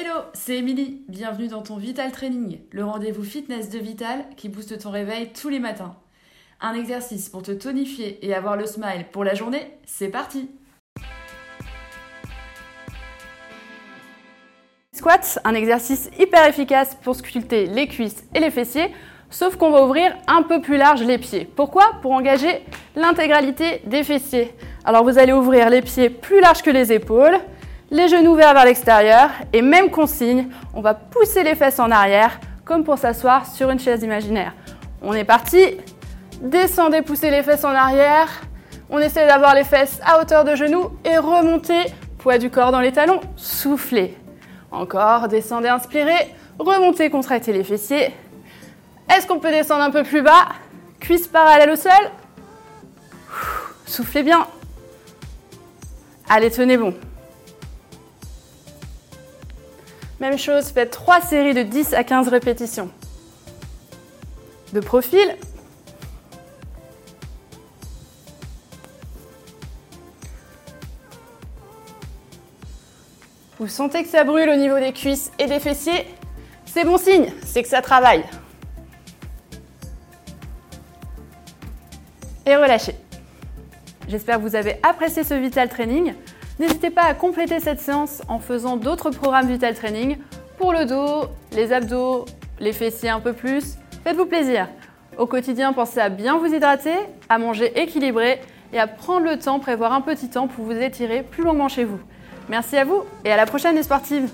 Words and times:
Hello, 0.00 0.20
c'est 0.32 0.58
Émilie. 0.58 1.02
Bienvenue 1.08 1.48
dans 1.48 1.62
ton 1.62 1.76
Vital 1.76 2.12
Training, 2.12 2.60
le 2.70 2.84
rendez-vous 2.84 3.24
fitness 3.24 3.68
de 3.68 3.80
Vital 3.80 4.26
qui 4.36 4.48
booste 4.48 4.78
ton 4.78 4.92
réveil 4.92 5.32
tous 5.32 5.48
les 5.48 5.58
matins. 5.58 5.96
Un 6.60 6.74
exercice 6.74 7.28
pour 7.28 7.42
te 7.42 7.50
tonifier 7.50 8.24
et 8.24 8.32
avoir 8.32 8.56
le 8.56 8.64
smile 8.64 9.06
pour 9.10 9.24
la 9.24 9.34
journée, 9.34 9.72
c'est 9.86 10.06
parti 10.06 10.50
Squat, 14.94 15.40
un 15.42 15.54
exercice 15.54 16.10
hyper 16.16 16.46
efficace 16.46 16.96
pour 17.02 17.16
sculpter 17.16 17.66
les 17.66 17.88
cuisses 17.88 18.22
et 18.36 18.38
les 18.38 18.52
fessiers, 18.52 18.94
sauf 19.30 19.56
qu'on 19.56 19.72
va 19.72 19.84
ouvrir 19.84 20.16
un 20.28 20.44
peu 20.44 20.60
plus 20.60 20.76
large 20.76 21.02
les 21.02 21.18
pieds. 21.18 21.44
Pourquoi? 21.44 21.98
Pour 22.02 22.12
engager 22.12 22.62
l'intégralité 22.94 23.82
des 23.84 24.04
fessiers. 24.04 24.54
Alors 24.84 25.02
vous 25.02 25.18
allez 25.18 25.32
ouvrir 25.32 25.68
les 25.70 25.82
pieds 25.82 26.08
plus 26.08 26.40
larges 26.40 26.62
que 26.62 26.70
les 26.70 26.92
épaules, 26.92 27.36
les 27.90 28.08
genoux 28.08 28.32
ouverts 28.32 28.54
vers 28.54 28.64
l'extérieur 28.64 29.30
et 29.52 29.62
même 29.62 29.90
consigne, 29.90 30.48
on 30.74 30.80
va 30.80 30.94
pousser 30.94 31.42
les 31.42 31.54
fesses 31.54 31.78
en 31.78 31.90
arrière 31.90 32.38
comme 32.64 32.84
pour 32.84 32.98
s'asseoir 32.98 33.46
sur 33.46 33.70
une 33.70 33.78
chaise 33.78 34.02
imaginaire. 34.02 34.52
On 35.00 35.14
est 35.14 35.24
parti, 35.24 35.76
descendez, 36.40 37.02
poussez 37.02 37.30
les 37.30 37.42
fesses 37.42 37.64
en 37.64 37.74
arrière, 37.74 38.28
on 38.90 38.98
essaie 38.98 39.26
d'avoir 39.26 39.54
les 39.54 39.64
fesses 39.64 40.00
à 40.04 40.20
hauteur 40.20 40.44
de 40.44 40.54
genoux 40.54 40.90
et 41.04 41.16
remontez, 41.16 41.86
poids 42.18 42.38
du 42.38 42.50
corps 42.50 42.72
dans 42.72 42.80
les 42.80 42.92
talons, 42.92 43.20
soufflez. 43.36 44.16
Encore, 44.70 45.28
descendez, 45.28 45.68
inspirez, 45.68 46.34
remontez, 46.58 47.08
contractez 47.08 47.52
les 47.52 47.64
fessiers. 47.64 48.14
Est-ce 49.08 49.26
qu'on 49.26 49.38
peut 49.38 49.50
descendre 49.50 49.82
un 49.82 49.90
peu 49.90 50.02
plus 50.02 50.20
bas? 50.20 50.48
Cuisse 51.00 51.26
parallèle 51.26 51.70
au 51.70 51.76
sol. 51.76 51.92
Soufflez 53.86 54.22
bien. 54.22 54.46
Allez, 56.28 56.50
tenez 56.50 56.76
bon. 56.76 56.92
Même 60.20 60.36
chose, 60.36 60.70
faites 60.70 60.90
3 60.90 61.20
séries 61.20 61.54
de 61.54 61.62
10 61.62 61.94
à 61.94 62.02
15 62.02 62.28
répétitions. 62.28 62.90
De 64.72 64.80
profil. 64.80 65.36
Vous 73.60 73.68
sentez 73.68 74.02
que 74.02 74.08
ça 74.08 74.24
brûle 74.24 74.48
au 74.50 74.56
niveau 74.56 74.78
des 74.78 74.92
cuisses 74.92 75.32
et 75.38 75.46
des 75.46 75.60
fessiers? 75.60 76.06
C'est 76.66 76.84
bon 76.84 76.98
signe, 76.98 77.32
c'est 77.44 77.62
que 77.62 77.68
ça 77.68 77.82
travaille. 77.82 78.24
Et 82.46 82.56
relâchez. 82.56 82.94
J'espère 84.08 84.36
que 84.36 84.42
vous 84.42 84.56
avez 84.56 84.78
apprécié 84.82 85.22
ce 85.22 85.34
Vital 85.34 85.68
Training. 85.68 86.14
N'hésitez 86.58 86.90
pas 86.90 87.02
à 87.02 87.14
compléter 87.14 87.60
cette 87.60 87.78
séance 87.78 88.20
en 88.26 88.40
faisant 88.40 88.76
d'autres 88.76 89.10
programmes 89.10 89.46
Vital 89.46 89.74
Training 89.74 90.16
pour 90.58 90.72
le 90.72 90.86
dos, 90.86 91.28
les 91.52 91.72
abdos, 91.72 92.24
les 92.58 92.72
fessiers 92.72 93.10
un 93.10 93.20
peu 93.20 93.32
plus. 93.32 93.76
Faites-vous 94.02 94.26
plaisir. 94.26 94.68
Au 95.18 95.26
quotidien, 95.26 95.72
pensez 95.72 96.00
à 96.00 96.08
bien 96.08 96.36
vous 96.36 96.52
hydrater, 96.52 96.96
à 97.28 97.38
manger 97.38 97.80
équilibré 97.80 98.40
et 98.72 98.80
à 98.80 98.88
prendre 98.88 99.24
le 99.24 99.38
temps, 99.38 99.60
prévoir 99.60 99.92
un 99.92 100.00
petit 100.00 100.30
temps 100.30 100.48
pour 100.48 100.64
vous 100.64 100.72
étirer 100.72 101.22
plus 101.22 101.44
longuement 101.44 101.68
chez 101.68 101.84
vous. 101.84 102.00
Merci 102.48 102.76
à 102.76 102.84
vous 102.84 103.04
et 103.24 103.30
à 103.30 103.36
la 103.36 103.46
prochaine 103.46 103.76
les 103.76 103.84
sportives 103.84 104.28